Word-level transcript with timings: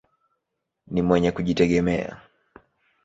Ni 0.91 1.01
mwenye 1.01 1.31
kujitegemea. 1.31 2.21